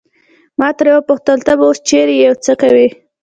[0.59, 2.87] ما ترې وپوښتل ته به اوس چیرې یې او څه کوې.